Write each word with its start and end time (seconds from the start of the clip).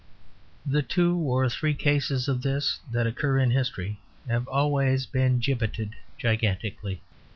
The 0.65 0.81
two 0.81 1.15
or 1.15 1.47
three 1.47 1.75
cases 1.75 2.27
of 2.27 2.41
this 2.41 2.79
that 2.91 3.05
occur 3.05 3.37
in 3.37 3.51
history 3.51 3.99
have 4.27 4.47
always 4.47 5.05
been 5.05 5.37
gibbeted 5.37 5.91
gigantically. 6.17 7.01